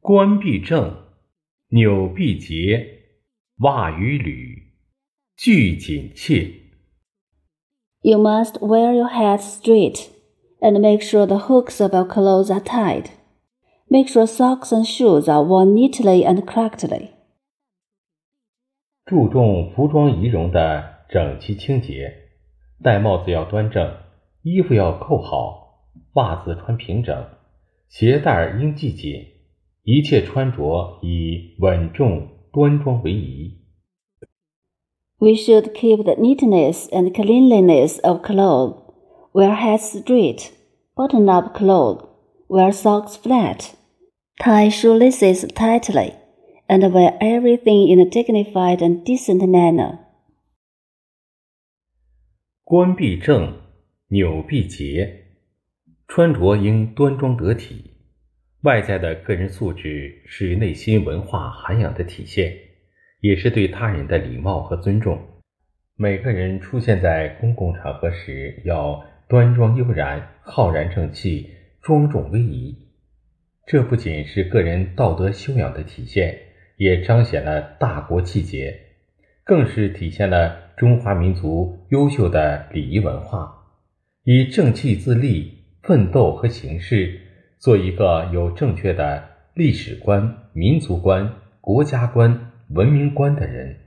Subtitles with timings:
[0.00, 0.96] 冠必正，
[1.68, 3.02] 纽必结，
[3.58, 4.72] 袜与履
[5.36, 6.52] 俱紧切。
[8.02, 10.06] You must wear your hat straight
[10.60, 13.10] and make sure the hooks of your clothes are tied.
[13.88, 17.08] Make sure socks and shoes are worn neatly and correctly.
[19.04, 22.30] 注重服装仪容的整齐清洁，
[22.82, 23.96] 戴帽子要端正，
[24.42, 25.84] 衣服要扣好，
[26.14, 27.26] 袜子穿平整，
[27.88, 29.24] 鞋带儿应系紧，
[29.86, 33.60] 一切穿着以稳重端庄为宜。
[35.18, 38.82] We should keep the neatness and cleanliness of clothes.
[39.32, 40.50] Wear hats straight,
[40.96, 42.04] button up clothes,
[42.48, 43.74] wear socks flat,
[44.36, 46.14] tie shoelaces tightly,
[46.66, 50.00] and wear everything in a dignified and decent manner.
[52.64, 53.56] 冠必正，
[54.08, 55.26] 纽必结，
[56.08, 57.92] 穿着应端庄得体。
[58.66, 62.52] 外在的个人素质是内心文化涵养的体现，
[63.20, 65.16] 也是对他人的礼貌和尊重。
[65.94, 71.48] 每个人出现在公共场合时，要端庄悠然、浩然正气、
[71.80, 72.76] 庄重威仪。
[73.68, 76.36] 这不仅是个人道德修养的体现，
[76.76, 78.76] 也彰显了大国气节，
[79.44, 83.48] 更是体现了中华民族优秀的礼仪文化。
[84.24, 87.20] 以正气自立、奋斗和行事，
[87.59, 93.77] 做一个有正确的历史观、民族观、国家观、文明观的人。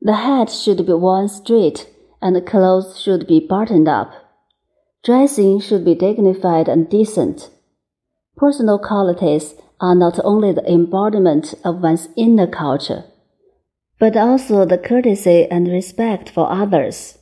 [0.00, 1.86] The hat should be worn straight
[2.20, 4.10] and the clothes should be buttoned up.
[5.02, 7.48] Dressing should be dignified and decent.
[8.36, 13.04] Personal qualities are not only the embodiment of one's inner culture,
[13.98, 17.18] but also the courtesy and respect for others.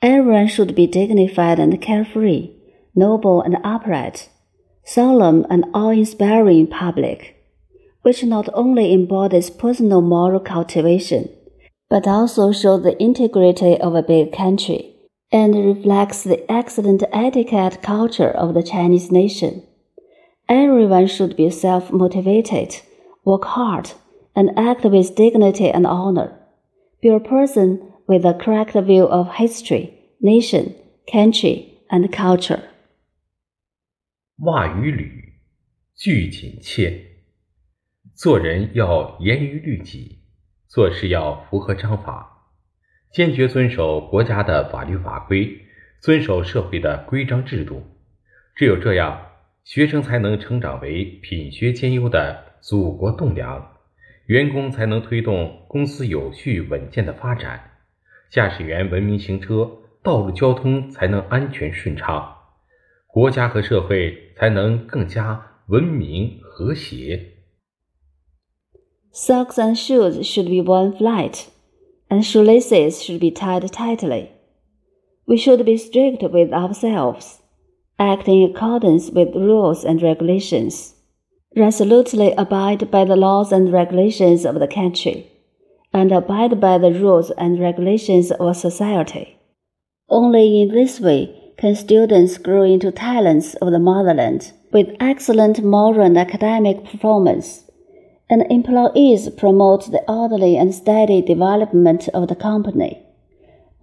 [0.00, 2.50] Everyone should be dignified and carefree,
[2.94, 4.28] noble and upright,
[4.87, 7.35] solemn and awe-inspiring public,
[8.03, 11.27] which not only embodies personal moral cultivation,
[11.89, 14.95] but also shows the integrity of a big country
[15.29, 19.61] and reflects the excellent etiquette culture of the Chinese nation.
[20.47, 22.77] Everyone should be self motivated,
[23.25, 23.91] work hard,
[24.37, 26.31] and act with dignity and honor.
[27.01, 30.75] Be a person with a correct view of history, nation,
[31.11, 32.63] country, and culture.
[34.43, 35.33] 袜与履
[35.95, 37.05] 俱紧切。
[38.15, 40.19] 做人要严于律己，
[40.67, 42.51] 做事要符合章法，
[43.11, 45.59] 坚决遵守国家的法律法规，
[46.01, 47.83] 遵守社会的规章制度。
[48.55, 49.25] 只有这样，
[49.63, 53.75] 学生才能成长为品学兼优的祖国栋梁，
[54.27, 57.71] 员工才能推动公司有序稳健的发展，
[58.29, 62.36] 驾驶员文明行车，道路交通才能安全顺畅，
[63.16, 67.32] 国家和社会才能更加文明和谐。
[69.12, 71.48] Socks and shoes should be worn flat,
[72.08, 74.30] and shoelaces should be tied tightly.
[75.26, 77.42] We should be strict with ourselves,
[77.98, 80.94] act in accordance with rules and regulations,
[81.54, 85.30] resolutely abide by the laws and regulations of the country,
[85.92, 89.36] and abide by the rules and regulations of society.
[90.08, 96.00] Only in this way can students grow into talents of the motherland with excellent moral
[96.00, 97.64] and academic performance
[98.32, 102.98] and employees promote the orderly and steady development of the company.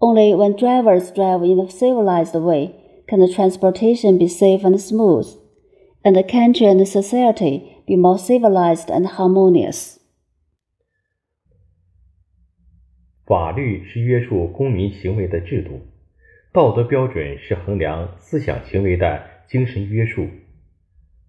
[0.02, 2.74] Only when drivers drive in a civilized way
[3.08, 5.28] can the transportation be safe and smooth,
[6.04, 10.00] and the country and society be more civilized and harmonious.
[13.28, 15.82] 法律是约束公民行为的制度，
[16.55, 20.29] 道德标准是衡量思想行为的精神约束。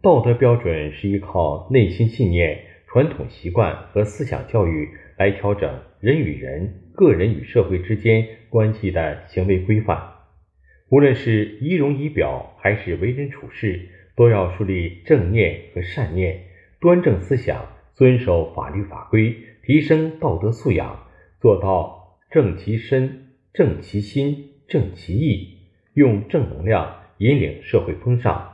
[0.04, 2.60] 道德标准是依靠内心信念。
[2.88, 4.88] 传统习惯和思想教育
[5.18, 10.00] 来调整人与人、个人与社会之间关系的行为规范。
[10.90, 16.40] 无论是仪容仪表还是为人处事，都要树立正念和善念，
[16.80, 21.08] 端正思想，遵守法律法规，提升道德素养，
[21.42, 25.59] 做到正其身、正其心、正其意，
[25.95, 28.49] 用正能量引领社会风尚，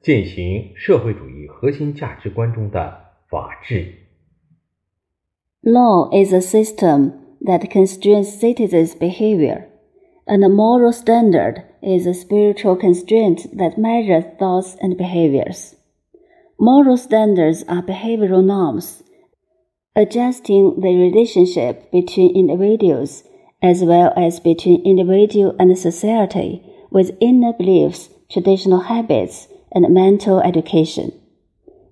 [0.00, 3.08] 践行社会主义核心价值观中的。
[3.30, 3.92] 法治。
[5.62, 7.12] Law is a system
[7.44, 9.64] that constrains citizens' behavior,
[10.24, 15.74] and a moral standard is a spiritual constraint that measures thoughts and behaviors.
[16.56, 19.02] Moral standards are behavioral norms,
[19.94, 23.24] adjusting the relationship between individuals
[23.63, 26.61] as well as between individual and society
[26.91, 31.11] with inner beliefs, traditional habits, and mental education.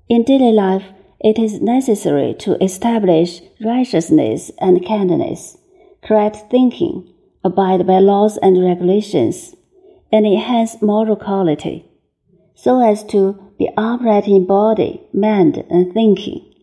[0.09, 0.83] In daily life,
[1.21, 5.57] it is necessary to establish righteousness and kindness,
[6.03, 7.07] correct thinking,
[7.43, 9.55] abide by laws and regulations,
[10.11, 11.85] and enhance moral quality,
[12.53, 16.53] so as to be upright in body, mind, and thinking,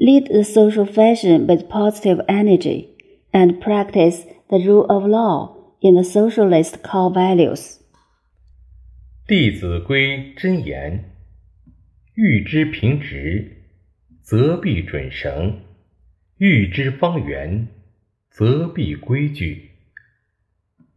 [0.00, 2.94] lead the social fashion with positive energy,
[3.32, 7.79] and practice the rule of law in the socialist core values.
[9.27, 11.11] 弟子规真言：
[12.15, 13.63] 欲知平直，
[14.21, 15.61] 则必准绳；
[16.37, 17.67] 欲知方圆，
[18.29, 19.71] 则必规矩。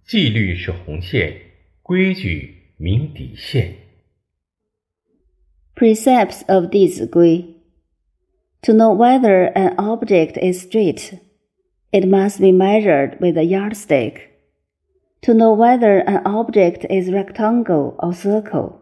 [0.05, 1.37] 纪律是红线，
[1.83, 3.75] 规矩明底线。
[5.75, 7.57] Precepts of 弟子规：
[8.63, 11.19] To know whether an object is straight,
[11.92, 14.30] it must be measured with a yardstick.
[15.24, 18.82] To know whether an object is rectangle or circle,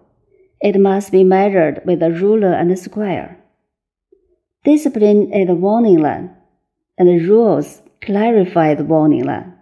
[0.62, 3.38] it must be measured with a ruler and a square.
[4.64, 6.36] Discipline is the warning line,
[6.98, 9.59] and rules clarify the warning line.